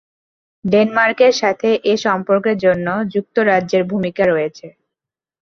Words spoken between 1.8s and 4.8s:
এ সম্পর্কের জন্য যুক্তরাজ্যের ভূমিকা রয়েছে।